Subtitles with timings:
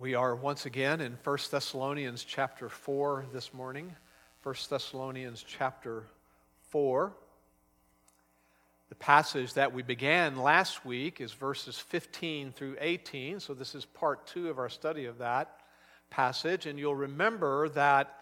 [0.00, 3.94] We are once again in 1 Thessalonians chapter 4 this morning.
[4.42, 6.04] 1 Thessalonians chapter
[6.70, 7.12] 4.
[8.88, 13.84] The passage that we began last week is verses 15 through 18, so this is
[13.84, 15.60] part two of our study of that
[16.08, 16.64] passage.
[16.64, 18.20] And you'll remember that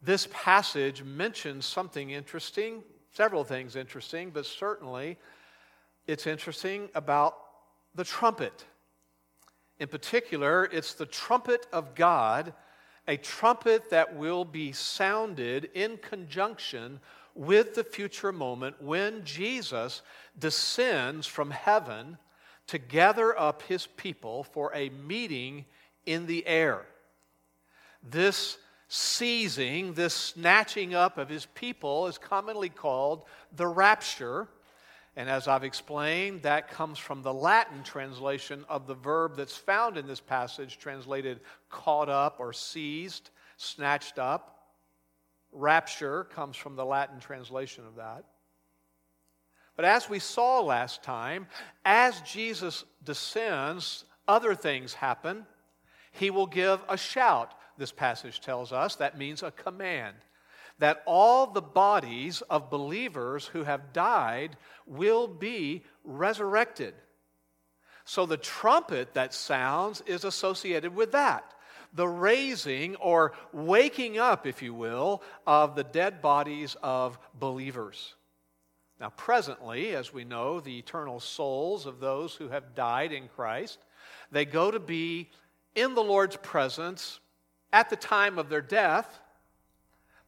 [0.00, 2.80] this passage mentions something interesting,
[3.12, 5.18] several things interesting, but certainly
[6.06, 7.36] it's interesting about
[7.96, 8.66] the trumpet.
[9.78, 12.54] In particular, it's the trumpet of God,
[13.08, 17.00] a trumpet that will be sounded in conjunction
[17.34, 20.02] with the future moment when Jesus
[20.38, 22.18] descends from heaven
[22.68, 25.64] to gather up his people for a meeting
[26.06, 26.86] in the air.
[28.02, 28.58] This
[28.88, 33.24] seizing, this snatching up of his people is commonly called
[33.56, 34.48] the rapture.
[35.16, 39.98] And as I've explained, that comes from the Latin translation of the verb that's found
[39.98, 44.70] in this passage, translated caught up or seized, snatched up.
[45.52, 48.24] Rapture comes from the Latin translation of that.
[49.76, 51.46] But as we saw last time,
[51.84, 55.46] as Jesus descends, other things happen.
[56.12, 58.96] He will give a shout, this passage tells us.
[58.96, 60.16] That means a command
[60.82, 66.92] that all the bodies of believers who have died will be resurrected.
[68.04, 71.44] So the trumpet that sounds is associated with that
[71.94, 78.16] the raising or waking up, if you will, of the dead bodies of believers.
[78.98, 83.78] Now, presently, as we know, the eternal souls of those who have died in Christ,
[84.32, 85.30] they go to be
[85.76, 87.20] in the Lord's presence
[87.72, 89.20] at the time of their death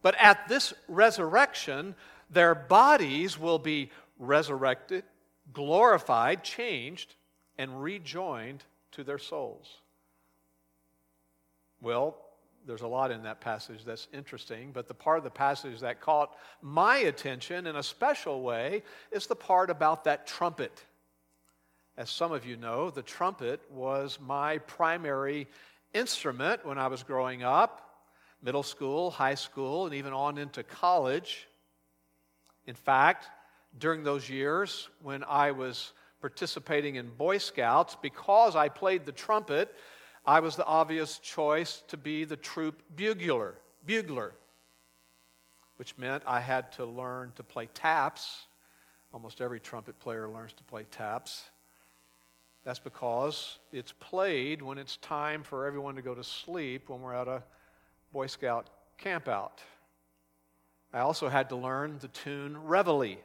[0.05, 1.95] but at this resurrection,
[2.29, 5.03] their bodies will be resurrected,
[5.55, 7.15] glorified, changed,
[7.57, 8.63] and rejoined
[8.93, 9.79] to their souls.
[11.81, 12.19] Well,
[12.67, 16.03] there's a lot in that passage that's interesting, but the part of the passage that
[16.03, 20.85] caught my attention in a special way is the part about that trumpet.
[21.97, 25.49] As some of you know, the trumpet was my primary
[25.95, 27.84] instrument when I was growing up
[28.45, 31.49] middle school, high school, and even on into college.
[32.67, 33.27] In fact,
[33.79, 39.75] during those years when I was participating in Boy Scouts, because I played the trumpet,
[40.27, 43.57] I was the obvious choice to be the troop bugler,
[43.87, 44.35] bugler,
[45.77, 48.47] which meant I had to learn to play taps.
[49.13, 51.45] Almost every trumpet player learns to play taps.
[52.65, 57.15] That's because it's played when it's time for everyone to go to sleep when we're
[57.15, 57.43] at a
[58.15, 58.69] Boy Scout
[59.03, 59.59] campout.
[60.93, 63.17] I also had to learn the tune Reveille.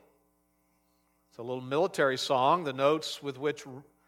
[1.30, 3.66] It's a little military song, the notes with which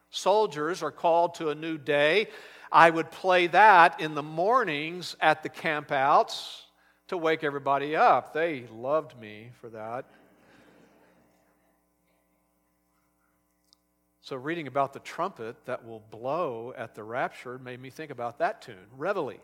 [0.10, 2.30] soldiers are called to a new day.
[2.72, 6.62] I would play that in the mornings at the campouts
[7.10, 8.34] to wake everybody up.
[8.34, 10.06] They loved me for that.
[14.22, 18.40] So, reading about the trumpet that will blow at the rapture made me think about
[18.40, 19.42] that tune, Reveille.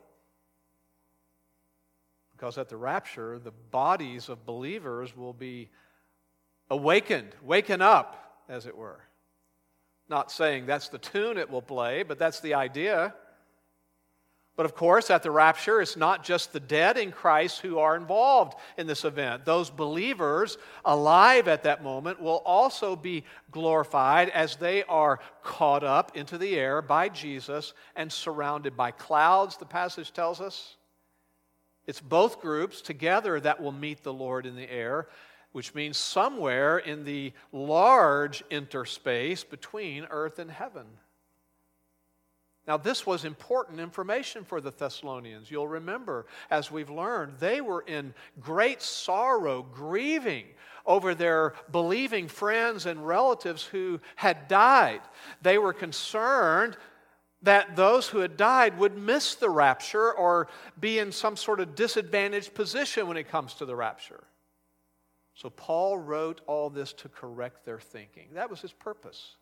[2.38, 5.70] Because at the rapture, the bodies of believers will be
[6.70, 9.00] awakened, waken up, as it were.
[10.08, 13.16] Not saying that's the tune it will play, but that's the idea.
[14.56, 17.96] But of course, at the rapture, it's not just the dead in Christ who are
[17.96, 19.44] involved in this event.
[19.44, 26.16] Those believers alive at that moment will also be glorified as they are caught up
[26.16, 30.78] into the air by Jesus and surrounded by clouds, the passage tells us.
[31.88, 35.08] It's both groups together that will meet the Lord in the air,
[35.53, 40.86] which means somewhere in the large interspace between earth and heaven.
[42.68, 45.50] Now, this was important information for the Thessalonians.
[45.50, 50.48] You'll remember, as we've learned, they were in great sorrow, grieving
[50.86, 55.00] over their believing friends and relatives who had died.
[55.42, 56.75] They were concerned
[57.47, 60.49] that those who had died would miss the rapture or
[60.81, 64.25] be in some sort of disadvantaged position when it comes to the rapture.
[65.33, 68.27] So Paul wrote all this to correct their thinking.
[68.33, 69.38] That was his purpose.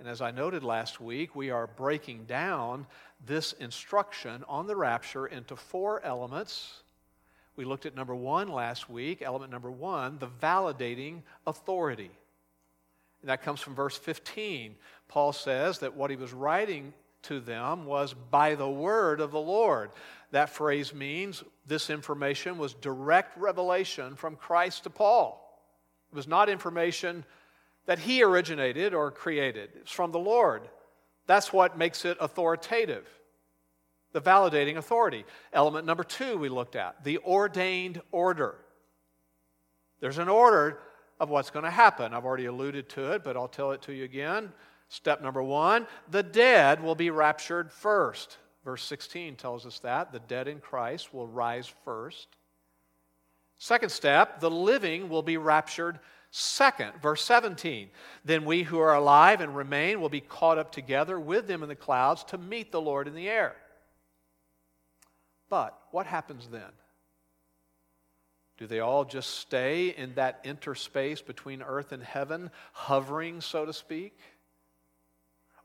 [0.00, 2.84] And as I noted last week, we are breaking down
[3.24, 6.82] this instruction on the rapture into four elements.
[7.54, 12.10] We looked at number one last week, element number one, the validating authority.
[13.20, 14.74] And that comes from verse 15.
[15.06, 16.92] Paul says that what he was writing
[17.24, 19.90] to them was by the word of the Lord.
[20.30, 25.40] That phrase means this information was direct revelation from Christ to Paul.
[26.12, 27.24] It was not information
[27.86, 30.62] that he originated or created, it's from the Lord.
[31.26, 33.06] That's what makes it authoritative.
[34.14, 35.24] the validating authority.
[35.52, 38.54] Element number two we looked at the ordained order.
[40.00, 40.78] There's an order
[41.20, 42.14] of what's going to happen.
[42.14, 44.52] I've already alluded to it, but I'll tell it to you again.
[44.88, 48.38] Step number one the dead will be raptured first.
[48.64, 50.12] Verse 16 tells us that.
[50.12, 52.28] The dead in Christ will rise first.
[53.58, 55.98] Second step, the living will be raptured
[56.30, 56.92] second.
[57.00, 57.88] Verse 17,
[58.24, 61.68] then we who are alive and remain will be caught up together with them in
[61.68, 63.54] the clouds to meet the Lord in the air.
[65.48, 66.72] But what happens then?
[68.56, 73.72] Do they all just stay in that interspace between earth and heaven, hovering, so to
[73.72, 74.16] speak?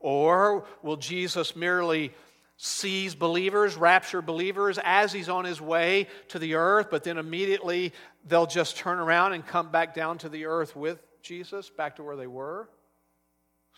[0.00, 2.12] Or will Jesus merely
[2.56, 7.92] seize believers, rapture believers as he's on his way to the earth, but then immediately
[8.26, 12.02] they'll just turn around and come back down to the earth with Jesus, back to
[12.02, 12.68] where they were?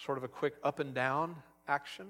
[0.04, 1.36] Sort of a quick up and down
[1.69, 2.06] action?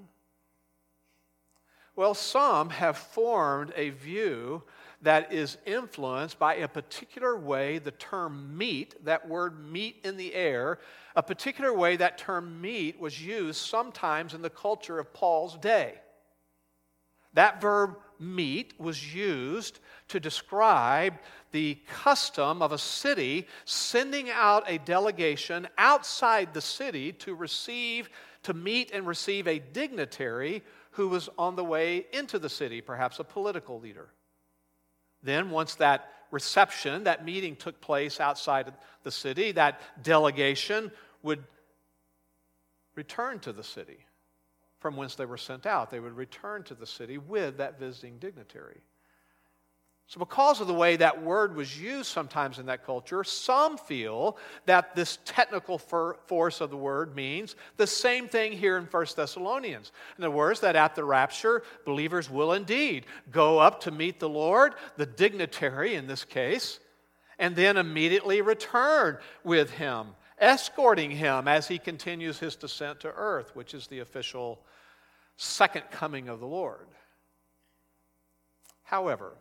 [1.95, 4.63] Well, some have formed a view
[5.03, 10.33] that is influenced by a particular way the term meet, that word meet in the
[10.33, 10.79] air,
[11.15, 15.95] a particular way that term meet was used sometimes in the culture of Paul's day.
[17.33, 21.15] That verb meet was used to describe
[21.51, 28.09] the custom of a city sending out a delegation outside the city to receive,
[28.43, 33.19] to meet and receive a dignitary who was on the way into the city, perhaps
[33.19, 34.09] a political leader.
[35.23, 38.73] Then, once that reception, that meeting took place outside
[39.03, 40.91] the city, that delegation
[41.21, 41.43] would
[42.95, 43.99] return to the city
[44.79, 45.89] from whence they were sent out.
[45.89, 48.81] They would return to the city with that visiting dignitary.
[50.13, 54.37] So, because of the way that word was used sometimes in that culture, some feel
[54.67, 59.91] that this technical force of the word means the same thing here in 1 Thessalonians.
[60.19, 64.29] In other words, that at the rapture, believers will indeed go up to meet the
[64.29, 66.79] Lord, the dignitary in this case,
[67.39, 73.55] and then immediately return with him, escorting him as he continues his descent to earth,
[73.55, 74.61] which is the official
[75.37, 76.85] second coming of the Lord.
[78.83, 79.33] However,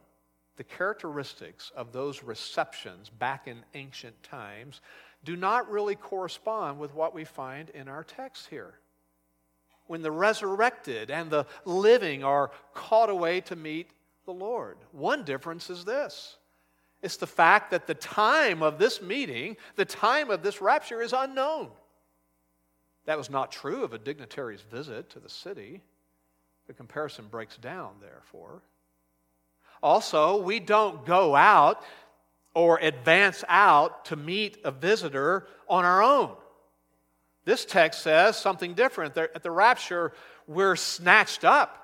[0.56, 4.81] the characteristics of those receptions back in ancient times
[5.25, 8.75] do not really correspond with what we find in our text here.
[9.87, 13.90] When the resurrected and the living are caught away to meet
[14.25, 16.37] the Lord, one difference is this
[17.02, 21.12] it's the fact that the time of this meeting, the time of this rapture, is
[21.12, 21.70] unknown.
[23.06, 25.82] That was not true of a dignitary's visit to the city.
[26.69, 28.62] The comparison breaks down, therefore.
[29.82, 31.82] Also, we don't go out
[32.55, 36.37] or advance out to meet a visitor on our own.
[37.44, 39.17] This text says something different.
[39.17, 40.12] At the rapture,
[40.46, 41.79] we're snatched up,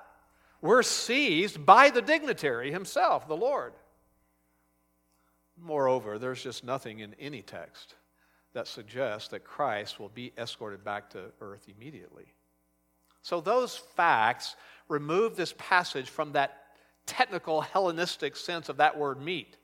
[0.61, 3.73] we're seized by the dignitary himself, the Lord.
[5.61, 7.95] Moreover, there's just nothing in any text
[8.53, 12.33] that suggests that Christ will be escorted back to earth immediately.
[13.21, 14.55] So, those facts
[14.87, 16.68] remove this passage from that
[17.09, 19.57] technical Hellenistic sense of that word meet.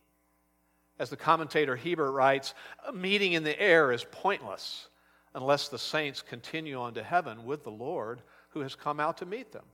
[0.97, 2.55] As the commentator Hiebert writes,
[2.87, 4.87] a meeting in the air is pointless
[5.35, 9.25] unless the saints continue on to heaven with the Lord who has come out to
[9.25, 9.65] meet them.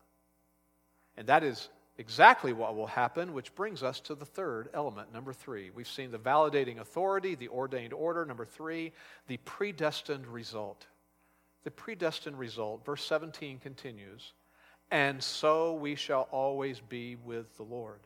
[1.15, 5.31] And that is exactly what will happen, which brings us to the third element, number
[5.31, 5.69] three.
[5.69, 8.25] We've seen the validating authority, the ordained order.
[8.25, 8.91] Number three,
[9.27, 10.87] the predestined result.
[11.63, 12.83] The predestined result.
[12.83, 14.33] Verse 17 continues
[14.91, 18.01] and so we shall always be with the Lord.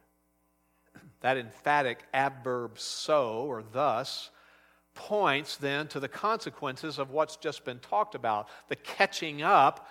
[1.22, 4.30] That emphatic adverb so or thus
[4.94, 9.90] points then to the consequences of what's just been talked about the catching up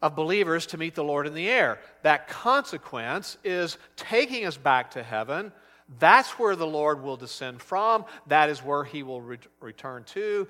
[0.00, 1.78] of believers to meet the Lord in the air.
[2.02, 5.52] That consequence is taking us back to heaven.
[6.00, 8.04] That's where the Lord will descend from.
[8.26, 10.48] That is where he will re- return to,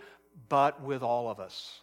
[0.49, 1.82] but with all of us.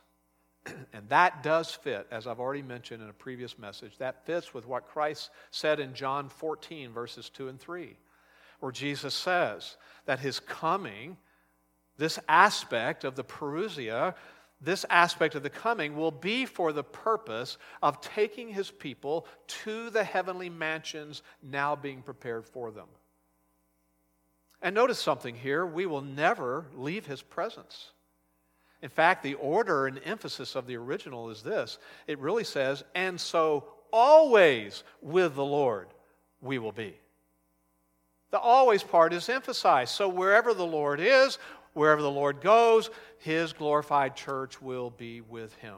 [0.94, 4.68] and that does fit, as I've already mentioned in a previous message, that fits with
[4.68, 7.96] what Christ said in John 14, verses 2 and 3,
[8.60, 11.18] where Jesus says that his coming,
[11.98, 14.16] this aspect of the parousia,
[14.62, 19.90] this aspect of the coming will be for the purpose of taking his people to
[19.90, 22.88] the heavenly mansions now being prepared for them.
[24.62, 27.92] And notice something here we will never leave his presence.
[28.82, 33.20] In fact, the order and emphasis of the original is this it really says, and
[33.20, 35.88] so always with the Lord
[36.42, 36.96] we will be.
[38.32, 39.92] The always part is emphasized.
[39.92, 41.40] So wherever the Lord is,
[41.74, 45.78] wherever the Lord goes, his glorified church will be with him.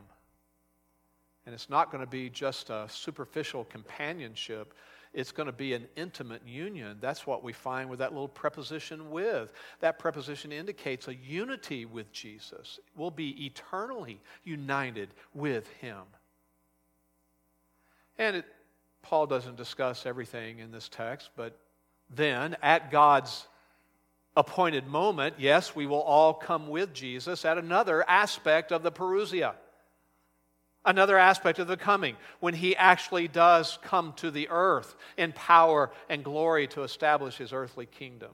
[1.45, 4.73] And it's not going to be just a superficial companionship.
[5.13, 6.97] It's going to be an intimate union.
[7.01, 9.51] That's what we find with that little preposition with.
[9.81, 12.79] That preposition indicates a unity with Jesus.
[12.95, 16.01] We'll be eternally united with Him.
[18.17, 18.45] And it,
[19.01, 21.57] Paul doesn't discuss everything in this text, but
[22.09, 23.47] then at God's
[24.37, 29.55] appointed moment, yes, we will all come with Jesus at another aspect of the Parousia.
[30.83, 35.91] Another aspect of the coming, when he actually does come to the earth in power
[36.09, 38.31] and glory to establish his earthly kingdom.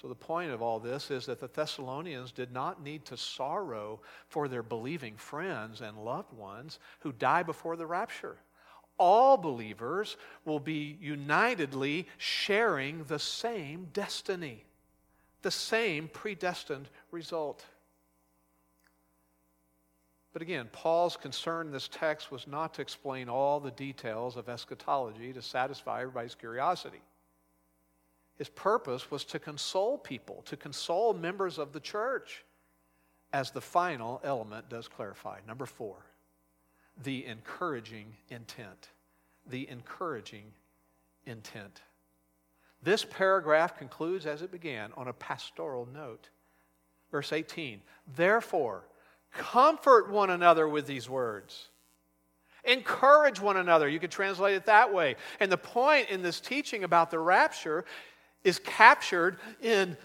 [0.00, 4.00] So, the point of all this is that the Thessalonians did not need to sorrow
[4.28, 8.36] for their believing friends and loved ones who die before the rapture.
[8.98, 14.64] All believers will be unitedly sharing the same destiny,
[15.42, 17.64] the same predestined result.
[20.36, 24.50] But again, Paul's concern in this text was not to explain all the details of
[24.50, 27.00] eschatology to satisfy everybody's curiosity.
[28.36, 32.44] His purpose was to console people, to console members of the church,
[33.32, 35.38] as the final element does clarify.
[35.48, 36.04] Number four,
[37.02, 38.90] the encouraging intent.
[39.46, 40.52] The encouraging
[41.24, 41.80] intent.
[42.82, 46.28] This paragraph concludes as it began on a pastoral note.
[47.10, 47.80] Verse 18,
[48.16, 48.84] therefore,
[49.32, 51.68] Comfort one another with these words.
[52.64, 53.88] Encourage one another.
[53.88, 55.16] You could translate it that way.
[55.38, 57.84] And the point in this teaching about the rapture
[58.42, 59.96] is captured in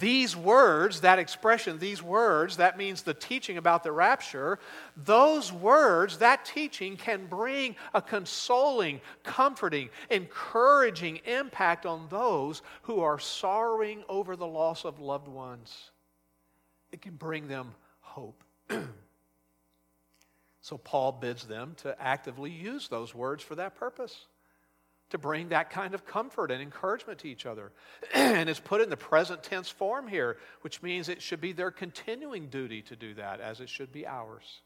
[0.00, 4.58] these words, that expression, these words, that means the teaching about the rapture,
[4.96, 13.18] those words, that teaching can bring a consoling, comforting, encouraging impact on those who are
[13.18, 15.90] sorrowing over the loss of loved ones.
[16.92, 18.43] It can bring them hope.
[20.60, 24.26] so Paul bids them to actively use those words for that purpose,
[25.10, 27.72] to bring that kind of comfort and encouragement to each other.
[28.14, 31.70] and it's put in the present tense form here, which means it should be their
[31.70, 34.60] continuing duty to do that, as it should be ours.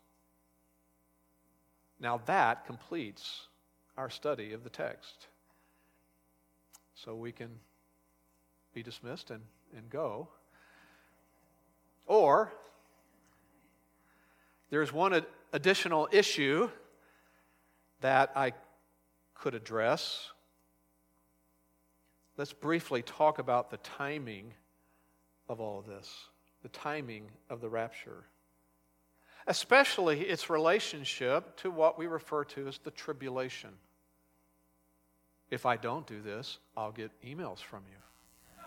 [2.00, 3.49] Now that completes
[3.97, 5.26] our study of the text.
[6.95, 7.50] So we can
[8.75, 9.43] be dismissed and,
[9.76, 10.28] and go.
[12.07, 12.52] Or
[14.70, 16.68] there's one additional issue
[18.00, 18.52] that I
[19.34, 20.30] could address.
[22.37, 24.52] Let's briefly talk about the timing
[25.48, 26.28] of all of this,
[26.62, 28.25] the timing of the rapture,
[29.46, 33.70] especially its relationship to what we refer to as the tribulation.
[35.50, 38.64] If I don't do this, I'll get emails from you.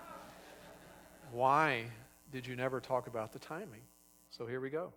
[1.31, 1.86] Why
[2.31, 3.81] did you never talk about the timing?
[4.31, 4.91] So here we go.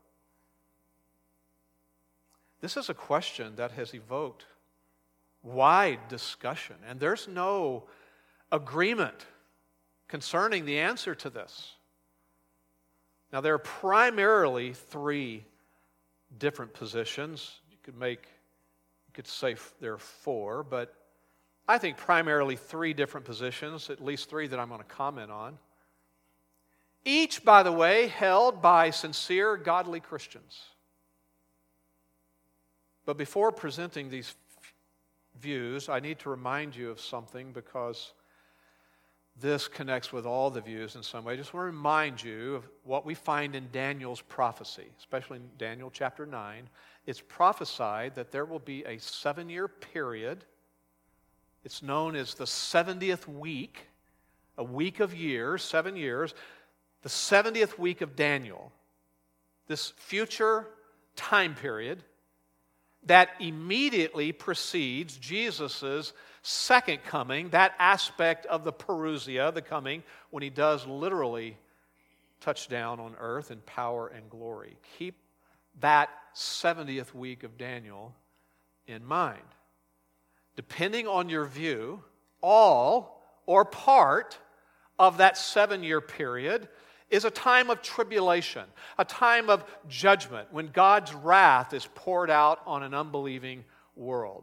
[2.64, 4.46] This is a question that has evoked
[5.42, 7.84] wide discussion, and there's no
[8.50, 9.26] agreement
[10.08, 11.72] concerning the answer to this.
[13.30, 15.44] Now, there are primarily three
[16.38, 17.60] different positions.
[17.70, 18.22] You could make,
[19.08, 20.94] you could say there are four, but
[21.68, 25.58] I think primarily three different positions, at least three that I'm going to comment on.
[27.04, 30.62] Each, by the way, held by sincere, godly Christians.
[33.04, 34.34] But before presenting these
[35.40, 38.12] views, I need to remind you of something because
[39.40, 41.34] this connects with all the views in some way.
[41.34, 45.48] I just want to remind you of what we find in Daniel's prophecy, especially in
[45.58, 46.68] Daniel chapter 9.
[47.06, 50.44] It's prophesied that there will be a seven year period.
[51.64, 53.88] It's known as the 70th week,
[54.56, 56.34] a week of years, seven years,
[57.02, 58.70] the 70th week of Daniel.
[59.66, 60.68] This future
[61.16, 62.04] time period
[63.06, 70.50] that immediately precedes Jesus' second coming, that aspect of the Parousia, the coming, when he
[70.50, 71.56] does literally
[72.40, 74.76] touch down on earth in power and glory.
[74.98, 75.16] Keep
[75.80, 78.14] that 70th week of Daniel
[78.86, 79.40] in mind.
[80.56, 82.02] Depending on your view,
[82.40, 84.38] all or part
[84.98, 86.68] of that seven year period
[87.14, 88.64] is a time of tribulation,
[88.98, 94.42] a time of judgment when God's wrath is poured out on an unbelieving world.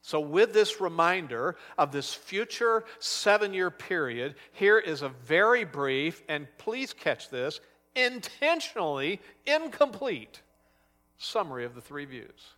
[0.00, 6.22] So, with this reminder of this future seven year period, here is a very brief,
[6.28, 7.60] and please catch this,
[7.94, 10.40] intentionally incomplete
[11.18, 12.54] summary of the three views.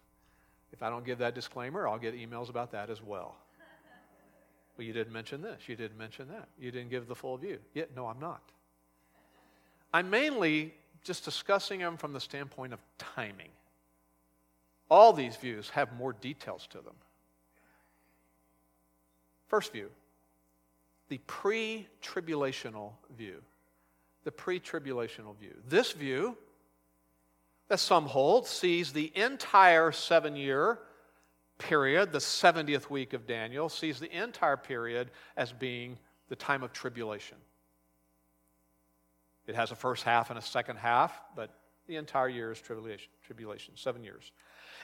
[0.72, 3.34] If I don't give that disclaimer, I'll get emails about that as well.
[4.76, 7.58] Well, you didn't mention this, you didn't mention that, you didn't give the full view.
[7.74, 8.42] Yet, no, I'm not.
[9.92, 13.50] I'm mainly just discussing them from the standpoint of timing.
[14.90, 16.94] All these views have more details to them.
[19.48, 19.90] First view,
[21.08, 23.42] the pre tribulational view.
[24.24, 25.54] The pre tribulational view.
[25.66, 26.36] This view,
[27.68, 30.78] that some hold, sees the entire seven year
[31.58, 36.72] period, the 70th week of Daniel, sees the entire period as being the time of
[36.72, 37.36] tribulation.
[39.48, 41.50] It has a first half and a second half, but
[41.86, 44.30] the entire year is tribulation, tribulation, seven years.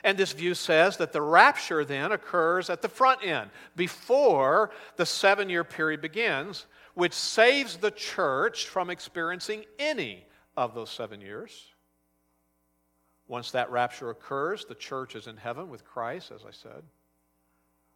[0.03, 5.05] And this view says that the rapture then occurs at the front end, before the
[5.05, 10.25] seven year period begins, which saves the church from experiencing any
[10.57, 11.67] of those seven years.
[13.27, 16.83] Once that rapture occurs, the church is in heaven with Christ, as I said,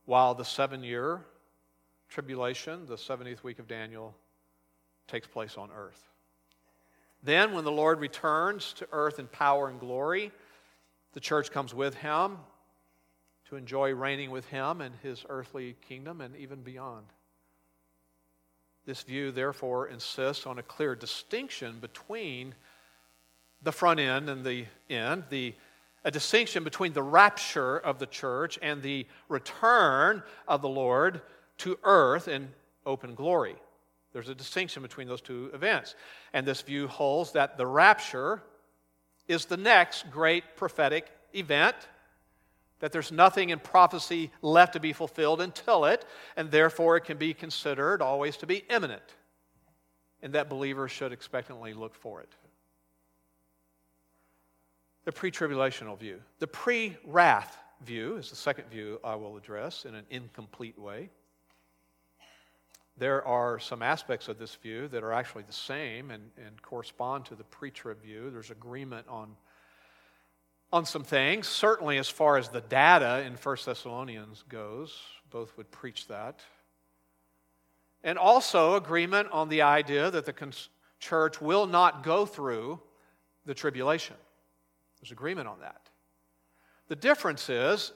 [0.06, 1.26] while the seven year
[2.10, 4.16] tribulation, the 70th week of Daniel,
[5.08, 6.09] takes place on earth.
[7.22, 10.32] Then, when the Lord returns to earth in power and glory,
[11.14, 12.38] the church comes with him
[13.50, 17.06] to enjoy reigning with him in his earthly kingdom and even beyond.
[18.86, 22.56] This view, therefore, insists on a clear distinction between
[23.62, 25.54] the front end and the end, the,
[26.06, 31.22] a distinction between the rapture of the church and the return of the Lord
[31.60, 32.50] to earth in
[32.86, 33.56] open glory.
[34.12, 35.96] There's a distinction between those two events.
[36.34, 38.42] And this view holds that the rapture
[39.28, 41.76] is the next great prophetic event,
[42.80, 47.18] that there's nothing in prophecy left to be fulfilled until it, and therefore it can
[47.18, 49.04] be considered always to be imminent,
[50.24, 52.34] and that believers should expectantly look for it.
[55.06, 56.20] The pre tribulational view.
[56.40, 61.10] The pre wrath view is the second view I will address in an incomplete way.
[63.00, 67.26] There are some aspects of this view that are actually the same and, and correspond
[67.26, 68.30] to the pre trib view.
[68.30, 69.38] There's agreement on,
[70.74, 71.48] on some things.
[71.48, 75.00] Certainly, as far as the data in 1 Thessalonians goes,
[75.32, 76.42] both would preach that.
[78.04, 80.54] And also agreement on the idea that the
[81.00, 82.82] church will not go through
[83.46, 84.18] the tribulation.
[85.00, 85.90] There's agreement on that.
[86.90, 87.94] The difference is,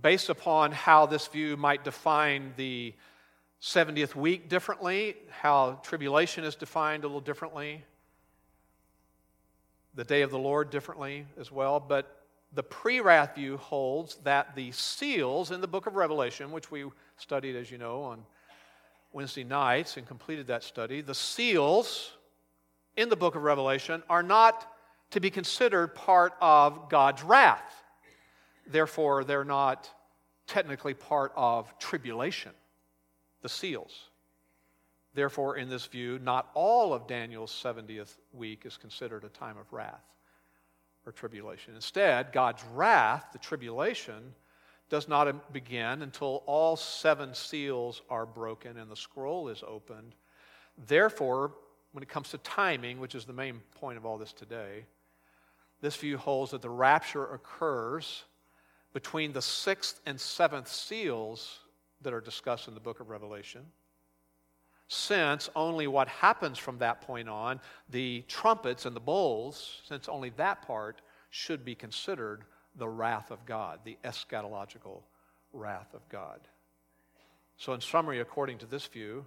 [0.00, 2.92] based upon how this view might define the
[3.66, 7.84] 70th week differently, how tribulation is defined a little differently,
[9.96, 11.80] the day of the Lord differently as well.
[11.80, 16.70] But the pre wrath view holds that the seals in the book of Revelation, which
[16.70, 16.84] we
[17.16, 18.24] studied, as you know, on
[19.12, 22.12] Wednesday nights and completed that study, the seals
[22.96, 24.72] in the book of Revelation are not
[25.10, 27.82] to be considered part of God's wrath.
[28.64, 29.90] Therefore, they're not
[30.46, 32.52] technically part of tribulation
[33.42, 34.10] the seals.
[35.14, 39.72] Therefore, in this view, not all of Daniel's 70th week is considered a time of
[39.72, 40.04] wrath
[41.06, 41.74] or tribulation.
[41.74, 44.34] Instead, God's wrath, the tribulation,
[44.90, 50.14] does not begin until all seven seals are broken and the scroll is opened.
[50.86, 51.52] Therefore,
[51.92, 54.84] when it comes to timing, which is the main point of all this today,
[55.80, 58.24] this view holds that the rapture occurs
[58.92, 61.60] between the sixth and seventh seals
[62.06, 63.62] that are discussed in the book of Revelation.
[64.86, 70.30] Since only what happens from that point on, the trumpets and the bowls, since only
[70.36, 72.44] that part should be considered
[72.76, 75.02] the wrath of God, the eschatological
[75.52, 76.38] wrath of God.
[77.56, 79.26] So, in summary, according to this view,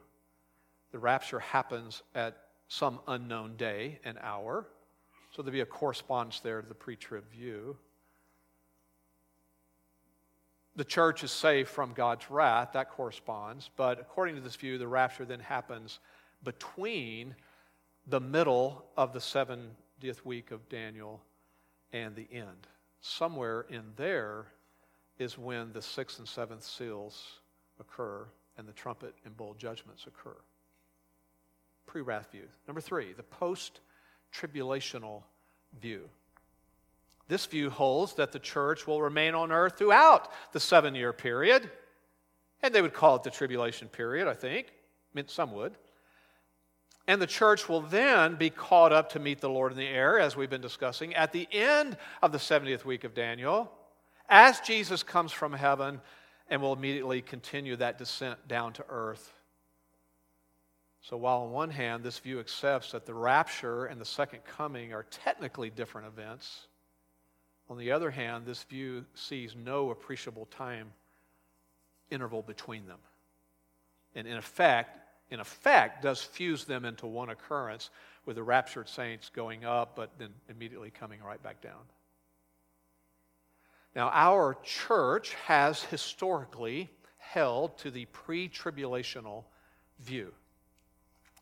[0.94, 2.38] the rapture happens at
[2.70, 4.68] some unknown day and hour.
[5.32, 7.76] So, there'd be a correspondence there to the pre trib view
[10.80, 12.70] the church is saved from God's wrath.
[12.72, 13.70] That corresponds.
[13.76, 16.00] But according to this view, the rapture then happens
[16.42, 17.36] between
[18.08, 21.22] the middle of the 70th week of Daniel
[21.92, 22.68] and the end.
[23.02, 24.46] Somewhere in there
[25.18, 27.42] is when the sixth and seventh seals
[27.82, 28.26] occur
[28.58, 30.38] and the trumpet and bowl judgments occur.
[31.88, 32.48] Pre wrath view.
[32.68, 33.82] Number three, the post
[34.34, 35.24] tribulational
[35.82, 36.08] view.
[37.30, 41.70] This view holds that the church will remain on earth throughout the seven year period.
[42.62, 44.68] And they would call it the tribulation period, I think.
[44.68, 45.76] I mean, some would.
[47.08, 50.20] And the church will then be caught up to meet the Lord in the air,
[50.20, 53.72] as we've been discussing, at the end of the 70th week of Daniel,
[54.28, 56.02] as Jesus comes from heaven
[56.50, 59.34] and will immediately continue that descent down to earth.
[61.02, 64.94] So, while on one hand, this view accepts that the rapture and the second coming
[64.94, 66.68] are technically different events,
[67.70, 70.92] on the other hand, this view sees no appreciable time
[72.10, 72.98] interval between them.
[74.16, 74.98] And in effect,
[75.30, 77.92] in effect, does fuse them into one occurrence
[78.26, 81.82] with the raptured saints going up, but then immediately coming right back down.
[83.96, 89.44] Now, our church has historically held to the pre tribulational
[90.00, 90.34] view.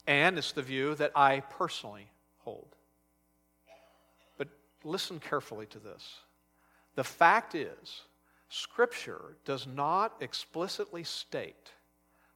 [0.06, 2.10] And it's the view that I personally
[2.40, 2.77] hold.
[4.88, 6.16] Listen carefully to this.
[6.96, 8.04] The fact is,
[8.48, 11.74] Scripture does not explicitly state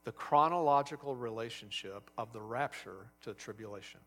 [0.04, 4.02] the chronological relationship of the rapture to the tribulation,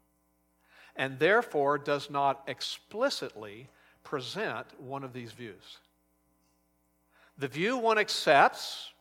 [0.95, 3.71] and therefore does not explicitly
[4.03, 5.79] present one of these views.
[7.39, 8.93] The view one accepts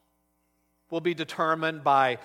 [0.90, 2.18] will be determined by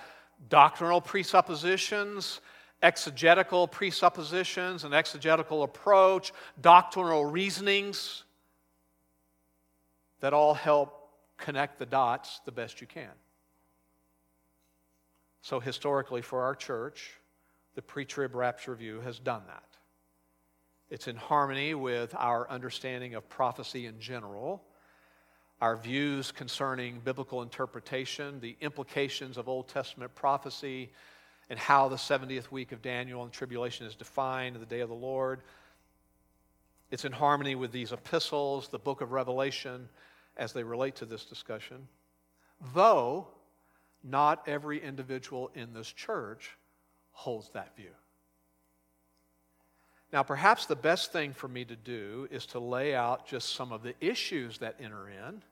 [0.47, 2.39] doctrinal presuppositions,
[2.81, 8.23] exegetical presuppositions, an exegetical approach, doctrinal reasonings
[10.21, 13.11] that all help connect the dots the best you can.
[15.41, 17.11] So, historically, for our church,
[17.75, 19.63] the pre trib rapture view has done that.
[20.89, 24.63] It's in harmony with our understanding of prophecy in general,
[25.61, 30.89] our views concerning biblical interpretation, the implications of Old Testament prophecy,
[31.49, 34.89] and how the 70th week of Daniel and tribulation is defined in the day of
[34.89, 35.41] the Lord.
[36.91, 39.89] It's in harmony with these epistles, the book of Revelation,
[40.37, 41.87] as they relate to this discussion,
[42.73, 43.27] though
[44.03, 46.57] not every individual in this church
[47.11, 47.91] holds that view.
[50.11, 53.71] Now, perhaps the best thing for me to do is to lay out just some
[53.71, 55.43] of the issues that enter in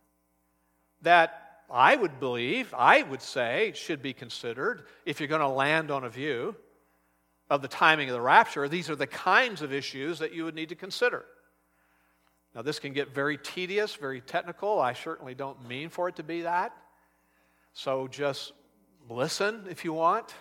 [1.03, 5.91] that I would believe, I would say, should be considered if you're going to land
[5.91, 6.55] on a view
[7.49, 8.67] of the timing of the rapture.
[8.69, 11.25] These are the kinds of issues that you would need to consider.
[12.55, 14.79] Now, this can get very tedious, very technical.
[14.79, 16.75] I certainly don't mean for it to be that.
[17.73, 18.53] So just
[19.09, 20.33] listen if you want.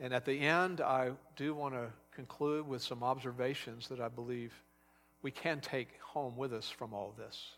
[0.00, 4.52] And at the end, I do want to conclude with some observations that I believe
[5.22, 7.52] we can take home with us from all this.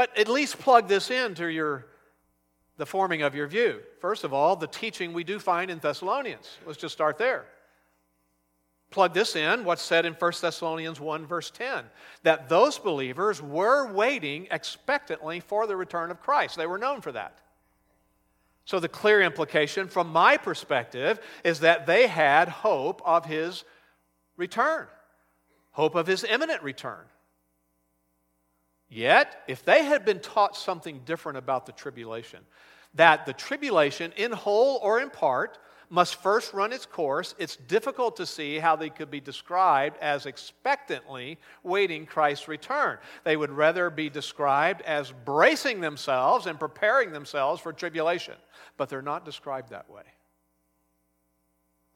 [0.00, 1.84] But at least plug this into your
[2.78, 3.80] the forming of your view.
[4.00, 6.56] First of all, the teaching we do find in Thessalonians.
[6.64, 7.44] Let's just start there
[8.90, 11.84] plug this in, what's said in 1 Thessalonians 1, verse 10,
[12.22, 16.56] that those believers were waiting expectantly for the return of Christ.
[16.56, 17.38] They were known for that.
[18.64, 23.64] So, the clear implication from my perspective is that they had hope of his
[24.38, 24.86] return,
[25.72, 27.04] hope of his imminent return.
[28.90, 32.40] Yet, if they had been taught something different about the tribulation,
[32.94, 35.58] that the tribulation, in whole or in part,
[35.90, 40.26] must first run its course, it's difficult to see how they could be described as
[40.26, 42.98] expectantly waiting Christ's return.
[43.24, 48.36] They would rather be described as bracing themselves and preparing themselves for tribulation,
[48.76, 50.02] but they're not described that way.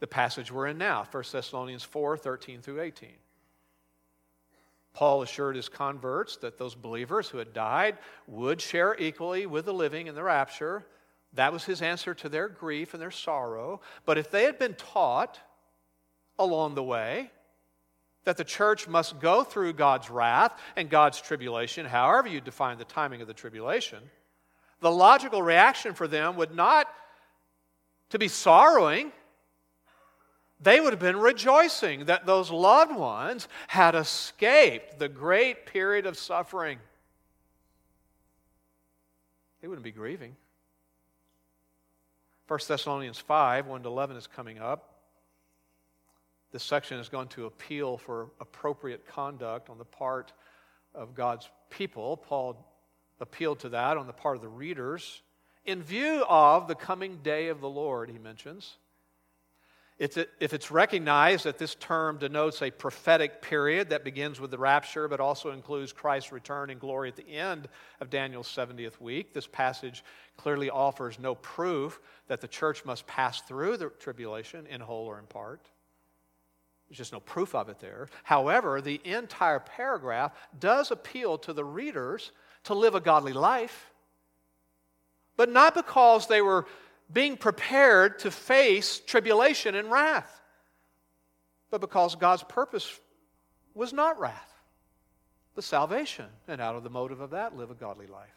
[0.00, 3.10] The passage we're in now, 1 Thessalonians 4 13 through 18.
[4.94, 9.74] Paul assured his converts that those believers who had died would share equally with the
[9.74, 10.86] living in the rapture
[11.34, 13.80] that was his answer to their grief and their sorrow.
[14.06, 15.38] But if they had been taught
[16.38, 17.30] along the way
[18.24, 22.84] that the church must go through God's wrath and God's tribulation, however you define the
[22.84, 23.98] timing of the tribulation,
[24.80, 26.88] the logical reaction for them would not
[28.10, 29.12] to be sorrowing.
[30.60, 36.16] They would have been rejoicing that those loved ones had escaped the great period of
[36.16, 36.78] suffering.
[39.60, 40.36] They wouldn't be grieving.
[42.48, 44.90] 1 Thessalonians 5, 1 to 11 is coming up.
[46.52, 50.32] This section is going to appeal for appropriate conduct on the part
[50.94, 52.16] of God's people.
[52.16, 52.64] Paul
[53.20, 55.22] appealed to that on the part of the readers
[55.64, 58.76] in view of the coming day of the Lord, he mentions.
[59.96, 64.58] It's, if it's recognized that this term denotes a prophetic period that begins with the
[64.58, 67.68] rapture, but also includes Christ's return in glory at the end
[68.00, 70.02] of Daniel's 70th week, this passage
[70.36, 75.20] clearly offers no proof that the church must pass through the tribulation in whole or
[75.20, 75.68] in part.
[76.88, 78.08] There's just no proof of it there.
[78.24, 82.32] However, the entire paragraph does appeal to the readers
[82.64, 83.92] to live a godly life,
[85.36, 86.66] but not because they were
[87.12, 90.40] being prepared to face tribulation and wrath,
[91.70, 93.00] but because God's purpose
[93.74, 94.52] was not wrath,
[95.54, 96.26] but salvation.
[96.48, 98.28] And out of the motive of that, live a godly life.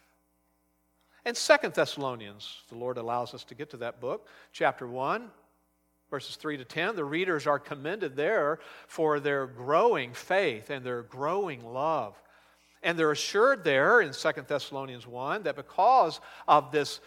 [1.24, 5.30] And Second Thessalonians, the Lord allows us to get to that book, chapter 1,
[6.10, 6.96] verses 3 to 10.
[6.96, 12.20] The readers are commended there for their growing faith and their growing love.
[12.82, 17.00] And they're assured there in Second Thessalonians 1 that because of this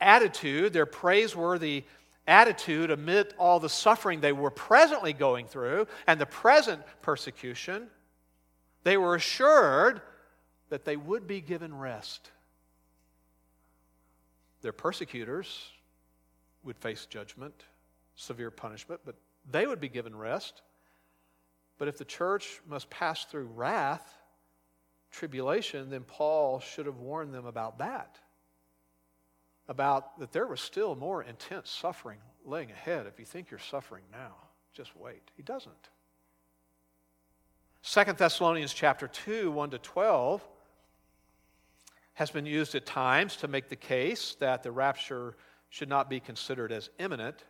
[0.00, 1.84] attitude, their praiseworthy
[2.26, 7.88] attitude amid all the suffering they were presently going through and the present persecution,
[8.84, 10.00] They were assured
[10.68, 12.30] that they would be given rest.
[14.62, 15.70] Their persecutors
[16.62, 17.64] would face judgment,
[18.14, 19.16] severe punishment, but
[19.50, 20.62] they would be given rest.
[21.78, 24.18] But if the church must pass through wrath,
[25.10, 28.18] tribulation, then Paul should have warned them about that.
[29.68, 33.06] About that there was still more intense suffering laying ahead.
[33.06, 34.34] If you think you're suffering now,
[34.72, 35.30] just wait.
[35.36, 35.90] He doesn't.
[37.82, 40.46] Second Thessalonians chapter 2, 1 to 12
[42.14, 45.36] has been used at times to make the case that the rapture
[45.68, 47.44] should not be considered as imminent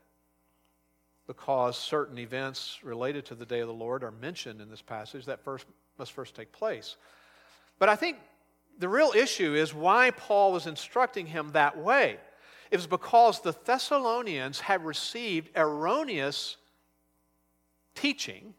[1.27, 5.25] because certain events related to the day of the Lord are mentioned in this passage
[5.27, 5.67] that first
[5.99, 6.97] must first take place.
[7.79, 8.17] But I think
[8.79, 12.19] the real issue is why Paul was instructing him that way.
[12.71, 16.57] It was because the Thessalonians had received erroneous
[17.95, 18.55] teaching.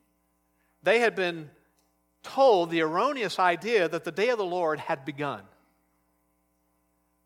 [0.84, 1.50] They had been
[2.24, 5.44] told the erroneous idea that the day of the Lord had begun.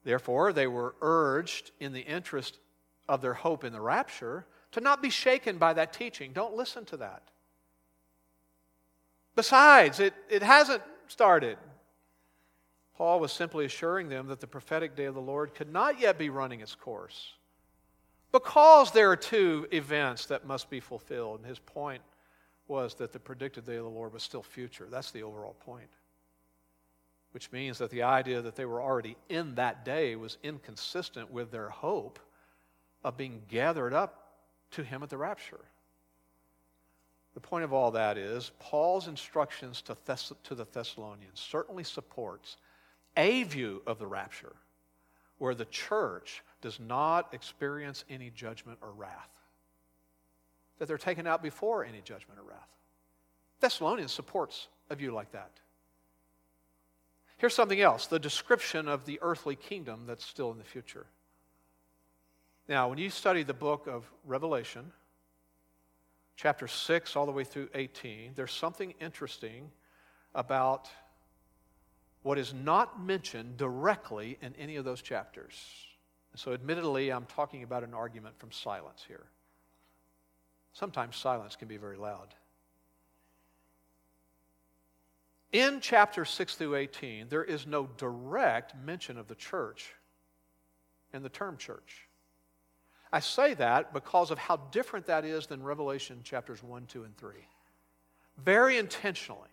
[0.04, 2.60] Therefore, they were urged, in the interest
[3.08, 6.34] of their hope in the rapture, to not be shaken by that teaching.
[6.34, 7.24] Don't listen to that.
[9.36, 11.58] Besides, it, it hasn't started.
[12.96, 16.18] Paul was simply assuring them that the prophetic day of the Lord could not yet
[16.18, 17.34] be running its course
[18.32, 21.40] because there are two events that must be fulfilled.
[21.40, 22.02] And his point
[22.68, 24.88] was that the predicted day of the Lord was still future.
[24.90, 25.90] That's the overall point
[27.34, 31.52] which means that the idea that they were already in that day was inconsistent with
[31.52, 32.20] their hope
[33.04, 34.36] of being gathered up
[34.70, 35.60] to him at the rapture.
[37.34, 42.58] The point of all that is Paul's instructions to, Thess- to the Thessalonians certainly supports
[43.16, 44.54] a view of the rapture
[45.38, 49.30] where the church does not experience any judgment or wrath.
[50.80, 52.70] That they're taken out before any judgment or wrath.
[53.60, 55.52] Thessalonians supports a view like that.
[57.38, 61.06] Here's something else the description of the earthly kingdom that's still in the future.
[62.70, 64.94] Now, when you study the book of Revelation,
[66.38, 69.70] chapter 6 all the way through 18, there's something interesting
[70.34, 70.90] about
[72.24, 75.54] what is not mentioned directly in any of those chapters.
[76.36, 79.26] So, admittedly, I'm talking about an argument from silence here.
[80.74, 82.34] Sometimes silence can be very loud.
[85.52, 89.94] In chapter 6 through 18, there is no direct mention of the church
[91.14, 92.08] and the term church.
[93.12, 97.16] I say that because of how different that is than Revelation chapters 1, 2, and
[97.16, 97.36] 3.
[98.44, 99.50] Very intentionally,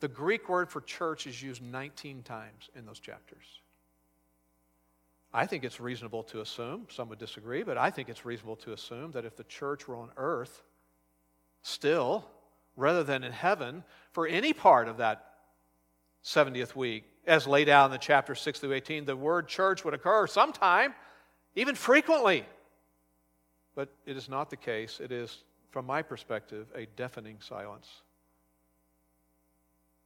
[0.00, 3.44] the Greek word for church is used 19 times in those chapters.
[5.32, 8.72] I think it's reasonable to assume, some would disagree, but I think it's reasonable to
[8.72, 10.62] assume that if the church were on earth
[11.62, 12.24] still,
[12.76, 15.34] rather than in heaven, for any part of that
[16.24, 19.94] 70th week, as laid out in the chapter 6 through 18, the word church would
[19.94, 20.94] occur sometime,
[21.54, 22.44] even frequently.
[23.76, 24.98] But it is not the case.
[25.00, 27.88] It is, from my perspective, a deafening silence.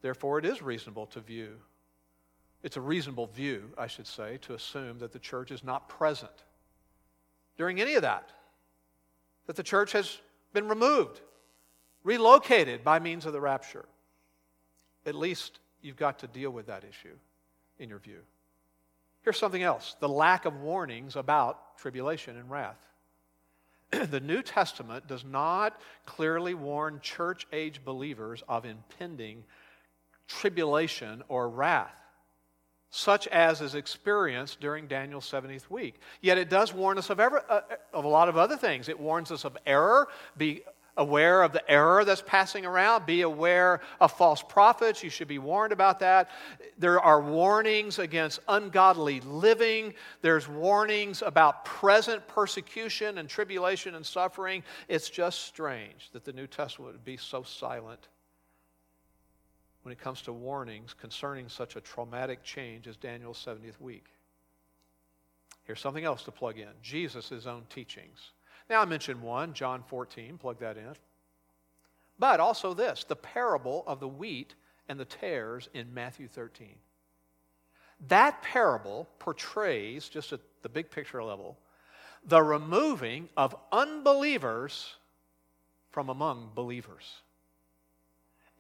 [0.05, 1.57] Therefore, it is reasonable to view,
[2.63, 6.45] it's a reasonable view, I should say, to assume that the church is not present
[7.57, 8.31] during any of that,
[9.47, 10.19] that the church has
[10.53, 11.23] been removed,
[12.03, 13.87] relocated by means of the rapture.
[15.07, 17.17] At least you've got to deal with that issue
[17.79, 18.21] in your view.
[19.23, 22.87] Here's something else the lack of warnings about tribulation and wrath.
[23.91, 29.45] the New Testament does not clearly warn church age believers of impending
[30.29, 31.95] tribulation or wrath,
[32.91, 36.01] such as is experienced during Daniel's 70th week.
[36.21, 37.61] Yet it does warn us of, ever, uh,
[37.93, 38.89] of a lot of other things.
[38.89, 40.63] It warns us of error, be
[40.97, 43.07] aware of the error that's passing around.
[43.07, 45.03] Be aware of false prophets.
[45.03, 46.31] You should be warned about that.
[46.79, 49.95] There are warnings against ungodly living.
[50.23, 54.63] There's warnings about present persecution and tribulation and suffering.
[54.89, 58.09] It's just strange that the New Testament would be so silent
[59.85, 64.07] when it comes to warnings concerning such a traumatic change as Daniel's 70th week.
[65.65, 68.33] Here's something else to plug in Jesus' own teachings.
[68.71, 70.95] Now, I mentioned one, John 14, plug that in.
[72.19, 74.55] But also this the parable of the wheat
[74.89, 76.77] and the tares in Matthew 13.
[78.09, 81.59] That parable portrays, just at the big picture level,
[82.25, 84.95] the removing of unbelievers
[85.91, 87.23] from among believers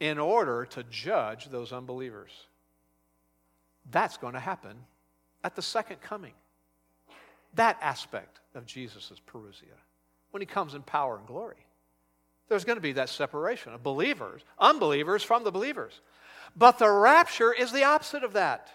[0.05, 2.31] in order to judge those unbelievers.
[3.91, 4.77] That's going to happen
[5.43, 6.35] at the second coming.
[7.55, 9.79] That aspect of Jesus' parousia
[10.31, 11.67] when he comes in power and glory.
[12.49, 15.99] There's going to be that separation of believers, unbelievers from the believers.
[16.55, 18.69] But the rapture is the opposite of that.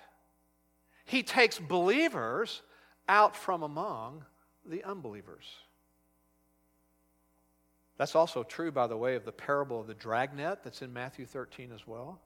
[1.05, 2.63] He takes believers
[3.07, 4.25] out from among
[4.65, 5.45] the unbelievers.
[7.99, 11.25] That's also true, by the way, of the parable of the dragnet that's in Matthew
[11.25, 12.21] 13 as well.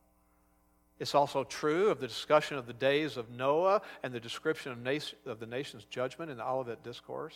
[0.99, 4.77] It's also true of the discussion of the days of Noah and the description of,
[4.77, 7.35] nation, of the nation's judgment in the Olivet Discourse.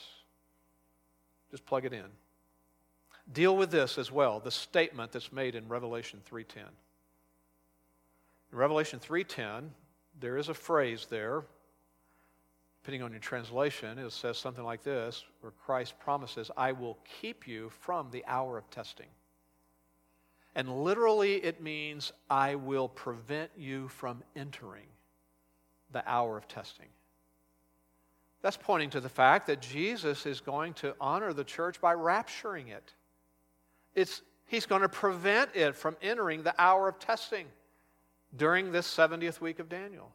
[1.49, 2.05] Just plug it in.
[3.33, 6.59] Deal with this as well, the statement that's made in Revelation 3:10.
[8.51, 9.71] In Revelation 3:10,
[10.19, 11.43] there is a phrase there,
[12.87, 17.45] depending on your translation, it says something like this, where Christ promises, I will keep
[17.45, 19.07] you from the hour of testing.
[20.55, 24.85] And literally, it means, I will prevent you from entering
[25.91, 26.85] the hour of testing.
[28.41, 32.69] That's pointing to the fact that Jesus is going to honor the church by rapturing
[32.69, 32.93] it.
[33.95, 37.47] It's, he's going to prevent it from entering the hour of testing
[38.37, 40.09] during this 70th week of Daniel.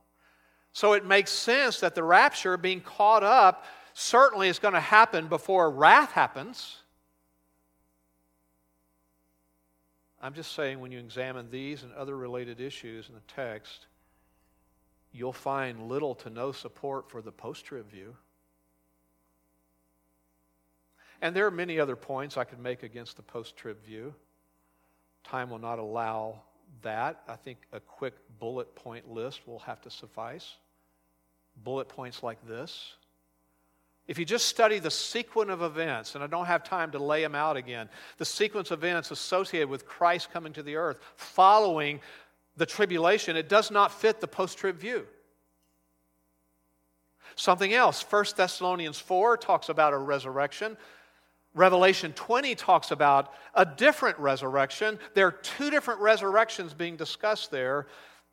[0.73, 5.29] So it makes sense that the rapture, being caught up, certainly is going to happen
[5.29, 6.79] before wrath happens.
[10.21, 13.87] I'm just saying, when you examine these and other related issues in the text,
[15.13, 18.17] you'll find little to no support for the post trib view.
[21.21, 24.15] And there are many other points I could make against the post trib view.
[25.25, 26.41] Time will not allow
[26.83, 27.23] that.
[27.29, 30.57] I think a quick bullet point list will have to suffice.
[31.57, 32.95] Bullet points like this
[34.09, 37.23] if you just study the sequence of events, and I don't have time to lay
[37.23, 37.89] them out again,
[38.19, 42.01] the sequence of events associated with Christ coming to the earth following
[42.57, 45.07] the tribulation, it does not fit the post trib view.
[47.37, 50.77] Something else, 1 Thessalonians 4 talks about a resurrection.
[51.55, 54.99] Revelation 20 talks about a different resurrection.
[55.15, 57.87] There are two different resurrections being discussed there.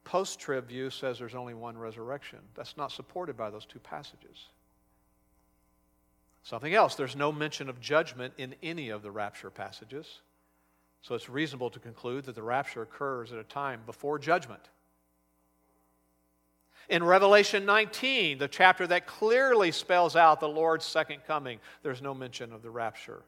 [0.10, 2.39] Post trib view says there's only one resurrection.
[2.56, 4.48] That's not supported by those two passages.
[6.41, 10.22] Something else, there's no mention of judgment in any of the rapture passages.
[11.04, 14.63] So it's reasonable to conclude that the rapture occurs at a time before judgment.
[16.89, 22.15] In Revelation 19, the chapter that clearly spells out the Lord's second coming, there's no
[22.15, 23.22] mention of the rapture.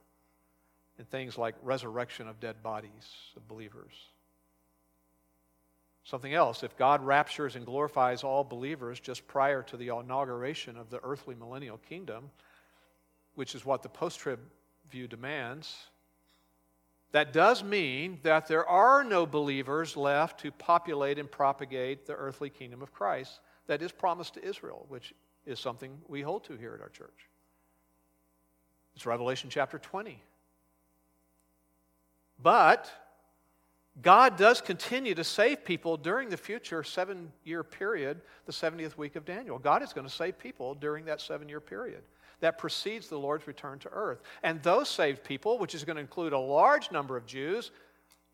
[0.98, 3.94] And things like resurrection of dead bodies of believers.
[6.04, 10.90] Something else, if God raptures and glorifies all believers just prior to the inauguration of
[10.90, 12.32] the earthly millennial kingdom,
[13.36, 14.40] which is what the post trib
[14.90, 15.88] view demands,
[17.12, 22.50] that does mean that there are no believers left to populate and propagate the earthly
[22.50, 25.14] kingdom of Christ that is promised to Israel, which
[25.46, 27.30] is something we hold to here at our church.
[28.96, 30.22] It's Revelation chapter 20.
[32.42, 32.92] But
[34.02, 39.16] God does continue to save people during the future seven year period, the 70th week
[39.16, 39.60] of Daniel.
[39.60, 42.04] God is going to save people during that seven year period
[42.40, 44.22] that precedes the Lord's return to earth.
[44.44, 47.72] And those saved people, which is going to include a large number of Jews,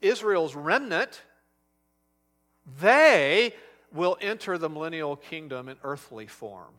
[0.02, 1.22] Israel's remnant,
[2.80, 3.54] they
[3.94, 6.74] will enter the millennial kingdom in earthly form.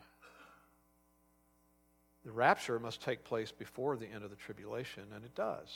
[2.24, 5.68] The rapture must take place before the end of the tribulation, and it does.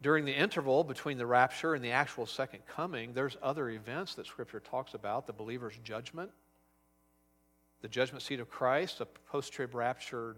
[0.00, 4.26] During the interval between the rapture and the actual second coming, there's other events that
[4.26, 6.30] Scripture talks about the believer's judgment,
[7.82, 10.36] the judgment seat of Christ, a post trib rapture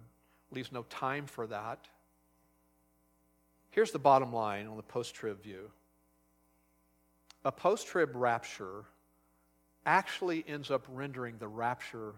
[0.50, 1.88] leaves no time for that.
[3.70, 5.70] Here's the bottom line on the post trib view
[7.44, 8.84] a post trib rapture
[9.86, 12.14] actually ends up rendering the rapture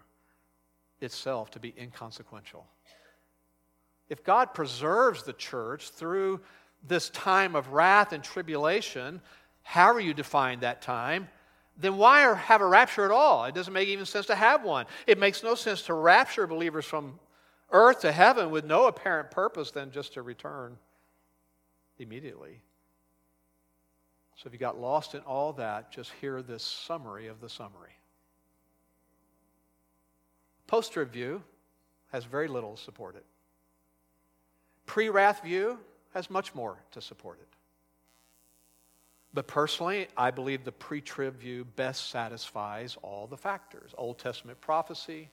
[0.99, 2.65] itself to be inconsequential.
[4.09, 6.41] If God preserves the church through
[6.87, 9.21] this time of wrath and tribulation,
[9.63, 11.29] however you define that time,
[11.77, 13.45] then why have a rapture at all?
[13.45, 14.85] It doesn't make even sense to have one.
[15.07, 17.19] It makes no sense to rapture believers from
[17.71, 20.77] earth to heaven with no apparent purpose than just to return
[21.97, 22.61] immediately.
[24.35, 27.97] So if you got lost in all that, just hear this summary of the summary.
[30.67, 31.43] Post view
[32.11, 33.25] has very little to support it.
[34.85, 35.79] Pre wrath view
[36.13, 37.47] has much more to support it.
[39.33, 44.61] But personally, I believe the pre trib view best satisfies all the factors Old Testament
[44.61, 45.29] prophecy,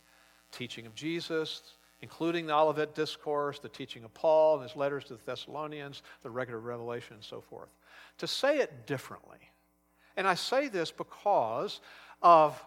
[0.52, 1.62] teaching of Jesus,
[2.00, 6.30] including the Olivet Discourse, the teaching of Paul and his letters to the Thessalonians, the
[6.30, 7.68] of Revelation, and so forth.
[8.18, 9.38] To say it differently,
[10.16, 11.80] and I say this because
[12.22, 12.62] of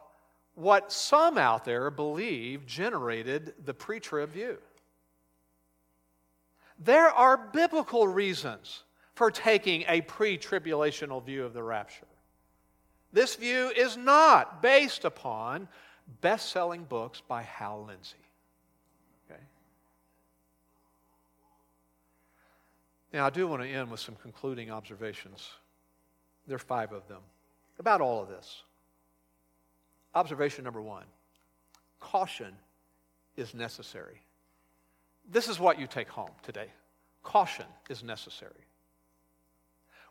[0.56, 4.60] what some out there believe generated the pre trib view.
[6.84, 12.08] There are biblical reasons for taking a pre tribulational view of the rapture.
[13.12, 15.68] This view is not based upon
[16.22, 18.16] best selling books by Hal Lindsey.
[19.30, 19.42] Okay?
[23.14, 25.48] Now, I do want to end with some concluding observations.
[26.48, 27.22] There are five of them
[27.78, 28.64] about all of this.
[30.16, 31.06] Observation number one
[32.00, 32.54] caution
[33.38, 34.23] is necessary.
[35.30, 36.68] This is what you take home today.
[37.24, 38.68] Caution is necessary.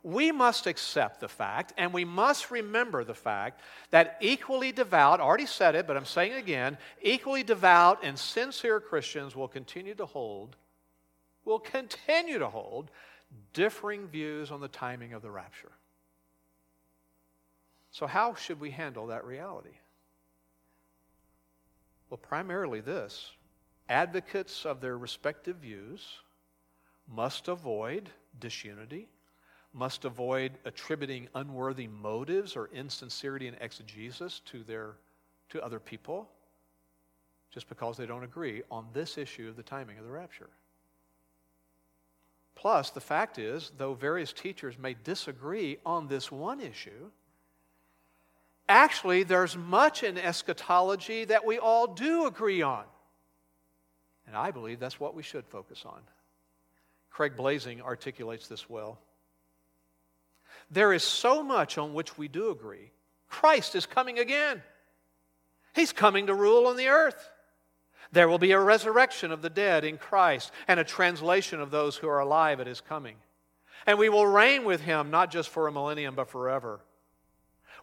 [0.03, 3.61] We must accept the fact, and we must remember the fact,
[3.91, 8.81] that equally devout, already said it, but I'm saying it again, equally devout and sincere
[8.81, 10.57] Christians will continue to hold,
[11.45, 12.91] will continue to hold
[13.53, 15.73] differing views on the timing of the rapture.
[17.93, 19.77] So, how should we handle that reality?
[22.11, 23.31] Well, primarily this
[23.89, 26.07] advocates of their respective views
[27.09, 28.09] must avoid
[28.41, 29.09] disunity,
[29.75, 34.93] must avoid attributing unworthy motives or insincerity in exegesis to, their,
[35.49, 36.29] to other people
[37.53, 40.49] just because they don't agree on this issue of the timing of the rapture.
[42.55, 47.11] Plus, the fact is, though various teachers may disagree on this one issue,
[48.69, 52.85] actually, there's much in eschatology that we all do agree on.
[54.33, 56.01] And I believe that's what we should focus on.
[57.11, 58.99] Craig Blaising articulates this well.
[60.71, 62.93] There is so much on which we do agree.
[63.29, 64.63] Christ is coming again.
[65.75, 67.31] He's coming to rule on the earth.
[68.13, 71.97] There will be a resurrection of the dead in Christ and a translation of those
[71.97, 73.17] who are alive at his coming.
[73.87, 76.81] And we will reign with him not just for a millennium, but forever.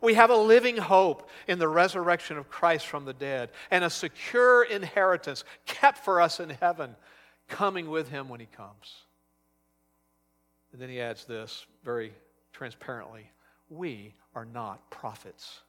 [0.01, 3.89] We have a living hope in the resurrection of Christ from the dead and a
[3.89, 6.95] secure inheritance kept for us in heaven,
[7.47, 9.03] coming with him when he comes.
[10.71, 12.13] And then he adds this very
[12.53, 13.29] transparently
[13.69, 15.59] we are not prophets.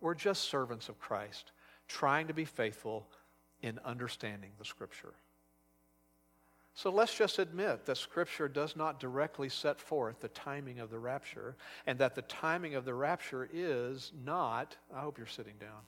[0.00, 1.52] We're just servants of Christ,
[1.88, 3.06] trying to be faithful
[3.62, 5.12] in understanding the Scripture.
[6.80, 10.98] So let's just admit that Scripture does not directly set forth the timing of the
[10.98, 11.54] rapture,
[11.86, 15.82] and that the timing of the rapture is not, I hope you're sitting down,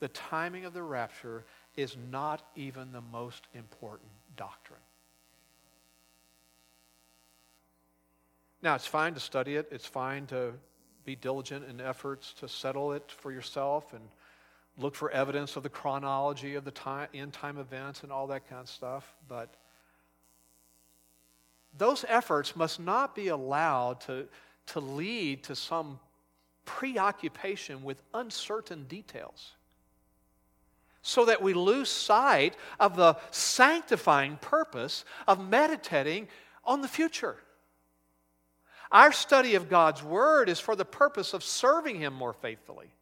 [0.00, 1.44] the timing of the rapture
[1.76, 4.80] is not even the most important doctrine.
[8.60, 10.54] Now, it's fine to study it, it's fine to
[11.04, 14.02] be diligent in efforts to settle it for yourself and
[14.78, 18.48] look for evidence of the chronology of the time, end time events and all that
[18.48, 19.54] kind of stuff, but
[21.76, 24.26] those efforts must not be allowed to,
[24.66, 25.98] to lead to some
[26.64, 29.54] preoccupation with uncertain details
[31.02, 36.26] so that we lose sight of the sanctifying purpose of meditating
[36.64, 37.36] on the future.
[38.90, 42.94] Our study of God's Word is for the purpose of serving Him more faithfully.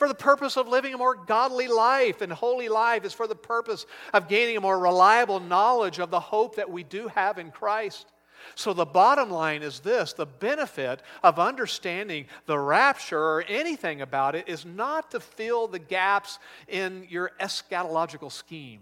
[0.00, 3.34] For the purpose of living a more godly life and holy life is for the
[3.34, 3.84] purpose
[4.14, 8.10] of gaining a more reliable knowledge of the hope that we do have in Christ.
[8.54, 14.34] So, the bottom line is this the benefit of understanding the rapture or anything about
[14.34, 18.80] it is not to fill the gaps in your eschatological scheme.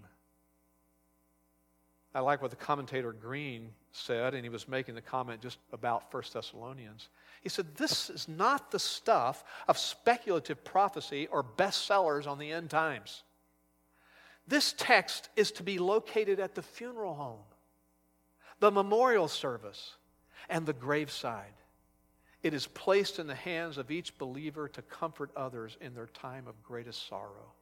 [2.14, 6.14] I like what the commentator Green said, and he was making the comment just about
[6.14, 7.09] 1 Thessalonians.
[7.43, 12.70] He said, This is not the stuff of speculative prophecy or bestsellers on the end
[12.70, 13.22] times.
[14.47, 17.45] This text is to be located at the funeral home,
[18.61, 19.97] the memorial service,
[20.49, 21.53] and the graveside.
[22.43, 26.47] It is placed in the hands of each believer to comfort others in their time
[26.47, 27.53] of greatest sorrow.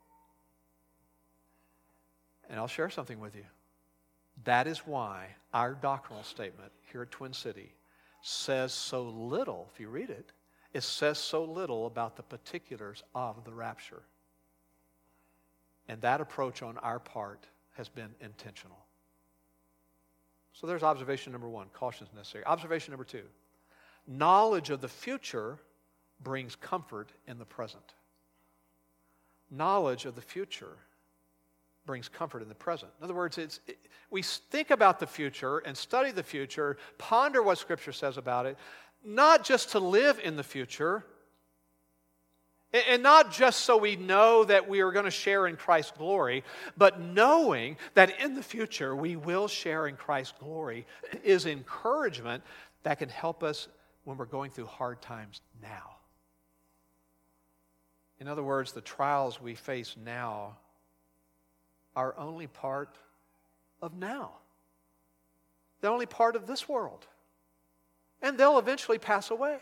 [2.48, 3.44] And I'll share something with you.
[4.44, 7.72] That is why our doctrinal statement here at Twin City
[8.26, 10.32] says so little, if you read it,
[10.72, 14.02] it says so little about the particulars of the rapture.
[15.88, 17.46] And that approach on our part
[17.76, 18.78] has been intentional.
[20.52, 22.44] So there's observation number one caution is necessary.
[22.44, 23.24] Observation number two
[24.08, 25.58] knowledge of the future
[26.20, 27.94] brings comfort in the present.
[29.50, 30.78] Knowledge of the future
[31.86, 32.90] brings comfort in the present.
[32.98, 33.78] In other words, it's, it,
[34.10, 38.58] we think about the future and study the future, ponder what Scripture says about it,
[39.04, 41.04] not just to live in the future,
[42.72, 46.44] and not just so we know that we are going to share in Christ's glory,
[46.76, 50.86] but knowing that in the future we will share in Christ's glory
[51.24, 52.42] is encouragement
[52.82, 53.68] that can help us
[54.04, 55.96] when we're going through hard times now.
[58.18, 60.56] In other words, the trials we face now
[61.96, 62.96] are only part
[63.82, 64.32] of now.
[65.80, 67.06] They're only part of this world.
[68.22, 69.58] And they'll eventually pass away.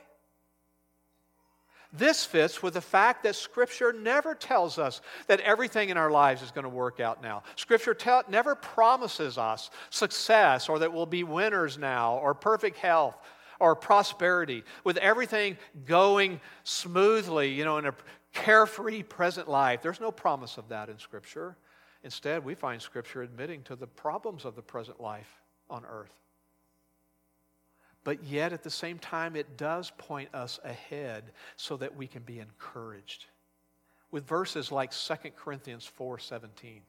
[1.96, 6.42] This fits with the fact that Scripture never tells us that everything in our lives
[6.42, 7.44] is going to work out now.
[7.54, 13.16] Scripture tell, never promises us success or that we'll be winners now or perfect health
[13.60, 15.56] or prosperity with everything
[15.86, 17.94] going smoothly, you know, in a
[18.32, 19.80] carefree present life.
[19.80, 21.56] There's no promise of that in Scripture.
[22.04, 25.40] Instead, we find Scripture admitting to the problems of the present life
[25.70, 26.12] on earth.
[28.04, 32.22] But yet, at the same time, it does point us ahead so that we can
[32.22, 33.24] be encouraged.
[34.10, 36.82] With verses like 2 Corinthians 4:17.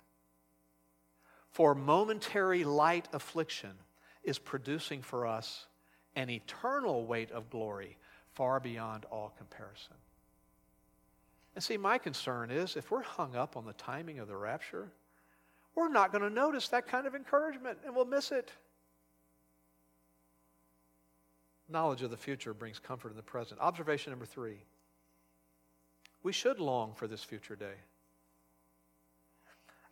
[1.49, 3.71] For momentary light affliction
[4.23, 5.67] is producing for us
[6.17, 7.97] an eternal weight of glory
[8.33, 9.95] far beyond all comparison.
[11.55, 14.91] And see, my concern is if we're hung up on the timing of the rapture,
[15.75, 18.51] we're not going to notice that kind of encouragement and we'll miss it.
[21.67, 23.59] Knowledge of the future brings comfort in the present.
[23.59, 24.57] Observation number three
[26.23, 27.75] we should long for this future day.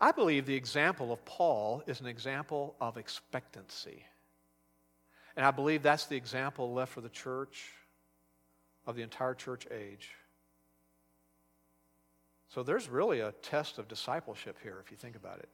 [0.02, 4.04] I believe the example of Paul is an example of expectancy.
[5.38, 7.70] And I believe that's the example left for the church
[8.88, 10.10] of the entire church age.
[12.50, 15.50] So there's really a test of discipleship here, if you think about it.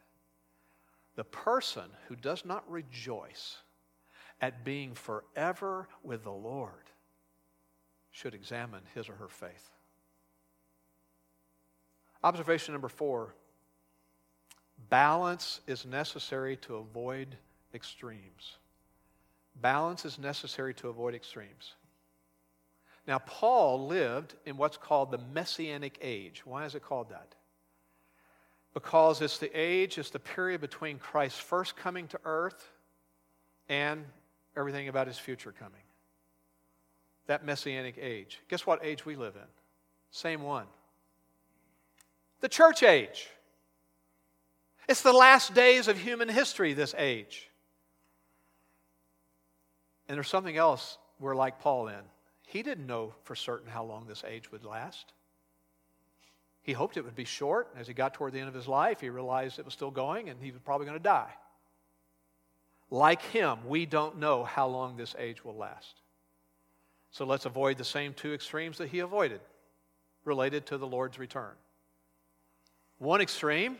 [1.20, 3.58] The person who does not rejoice
[4.40, 6.92] at being forever with the Lord
[8.10, 9.70] should examine his or her faith.
[12.24, 13.36] Observation number four
[14.90, 17.36] balance is necessary to avoid
[17.74, 18.56] extremes.
[19.60, 21.74] Balance is necessary to avoid extremes.
[23.06, 26.46] Now, Paul lived in what's called the Messianic age.
[26.46, 27.36] Why is it called that?
[28.74, 32.72] Because it's the age, it's the period between Christ's first coming to earth
[33.68, 34.06] and
[34.56, 35.82] everything about his future coming.
[37.28, 38.40] That messianic age.
[38.48, 39.48] Guess what age we live in?
[40.12, 40.66] Same one.
[42.42, 43.30] The church age.
[44.88, 47.50] It's the last days of human history, this age.
[50.08, 52.02] And there's something else we're like Paul in.
[52.48, 55.14] He didn't know for certain how long this age would last.
[56.62, 57.70] He hoped it would be short.
[57.78, 60.30] As he got toward the end of his life, he realized it was still going
[60.30, 61.34] and he was probably going to die.
[62.92, 66.02] Like him, we don't know how long this age will last.
[67.12, 69.42] So let's avoid the same two extremes that he avoided
[70.26, 71.54] related to the Lord's return.
[72.98, 73.78] One extreme,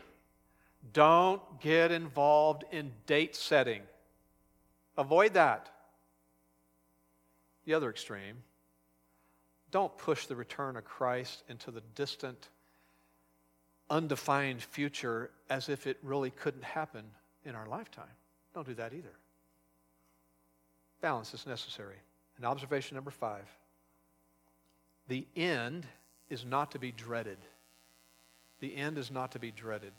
[0.92, 3.82] don't get involved in date setting.
[4.96, 5.68] Avoid that.
[7.66, 8.42] The other extreme,
[9.70, 12.48] don't push the return of Christ into the distant,
[13.90, 17.04] undefined future as if it really couldn't happen
[17.44, 18.04] in our lifetime.
[18.54, 19.12] Don't do that either.
[21.00, 21.96] Balance is necessary.
[22.36, 23.44] And observation number five
[25.08, 25.86] the end
[26.28, 27.38] is not to be dreaded.
[28.60, 29.92] The end is not to be dreaded.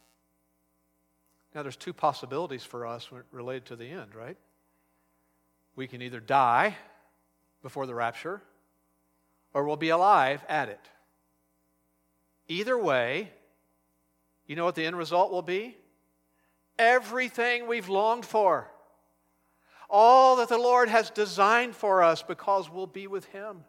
[1.54, 4.38] Now, there's two possibilities for us related to the end, right?
[5.76, 6.78] We can either die
[7.62, 8.42] before the rapture,
[9.54, 10.80] or we'll be alive at it.
[12.48, 13.30] Either way,
[14.48, 15.78] you know what the end result will be?
[16.82, 18.70] everything we've longed for,
[19.90, 23.64] all that the Lord has designed for us because we'll be with Him.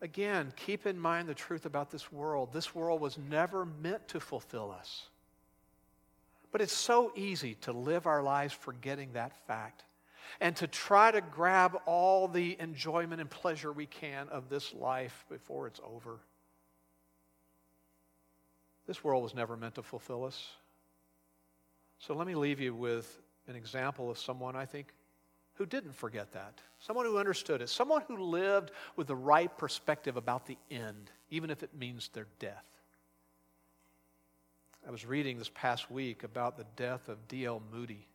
[0.00, 2.52] Again, keep in mind the truth about this world.
[2.52, 5.08] This world was never meant to fulfill us.
[6.52, 9.82] But it's so easy to live our lives forgetting that fact
[10.40, 15.24] and to try to grab all the enjoyment and pleasure we can of this life
[15.28, 16.20] before it's over.
[18.86, 20.46] This world was never meant to fulfill us.
[21.98, 24.92] So let me leave you with an example of someone I think
[25.54, 30.16] who didn't forget that, someone who understood it, someone who lived with the right perspective
[30.16, 32.64] about the end, even if it means their death.
[34.86, 37.62] I was reading this past week about the death of D.L.
[37.72, 38.06] Moody.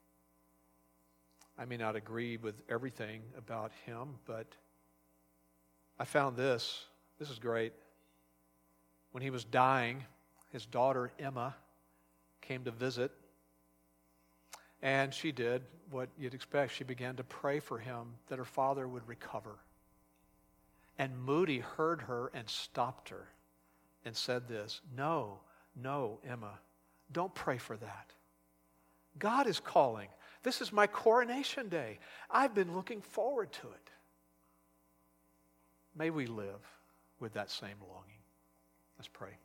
[1.58, 4.46] I may not agree with everything about him, but
[5.98, 6.86] I found this.
[7.18, 7.74] This is great.
[9.12, 10.04] When he was dying,
[10.52, 11.56] his daughter Emma
[12.42, 13.12] came to visit
[14.82, 16.74] and she did what you'd expect.
[16.74, 19.58] She began to pray for him that her father would recover.
[20.98, 23.28] And Moody heard her and stopped her
[24.06, 25.40] and said this No,
[25.76, 26.60] no, Emma,
[27.12, 28.14] don't pray for that.
[29.18, 30.08] God is calling.
[30.44, 32.00] This is my coronation day.
[32.32, 33.90] I've been looking forward to it.
[35.98, 36.62] May we live
[37.20, 38.22] with that same longing.
[38.98, 39.38] Let's pray.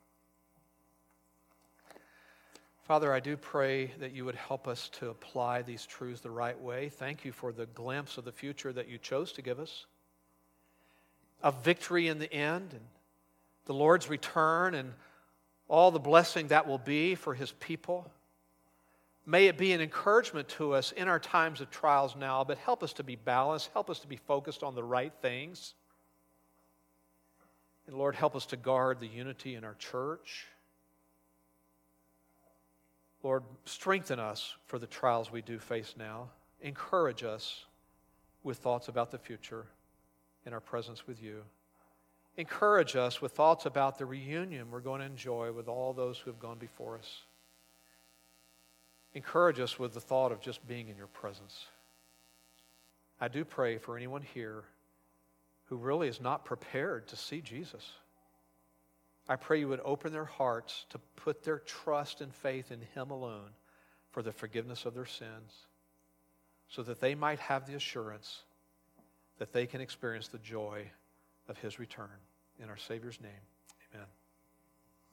[2.85, 6.59] Father, I do pray that you would help us to apply these truths the right
[6.61, 6.89] way.
[6.89, 9.87] Thank you for the glimpse of the future that you chose to give us.
[11.45, 12.81] of victory in the end and
[13.65, 14.93] the Lord's return and
[15.67, 18.09] all the blessing that will be for his people.
[19.25, 22.83] May it be an encouragement to us in our times of trials now, but help
[22.83, 25.73] us to be balanced, help us to be focused on the right things.
[27.87, 30.47] And Lord, help us to guard the unity in our church.
[33.25, 36.29] Lord, strengthen us for the trials we do face now.
[36.61, 37.65] Encourage us
[38.43, 39.65] with thoughts about the future
[40.45, 41.41] in our presence with you.
[42.37, 46.29] Encourage us with thoughts about the reunion we're going to enjoy with all those who
[46.29, 47.23] have gone before us.
[49.15, 51.65] Encourage us with the thought of just being in your presence.
[53.19, 54.65] I do pray for anyone here
[55.63, 57.89] who really is not prepared to see Jesus.
[59.27, 63.09] I pray you would open their hearts to put their trust and faith in Him
[63.09, 63.49] alone
[64.11, 65.53] for the forgiveness of their sins,
[66.67, 68.43] so that they might have the assurance
[69.37, 70.89] that they can experience the joy
[71.49, 72.09] of His return.
[72.61, 73.31] In our Savior's name,
[73.93, 74.07] amen.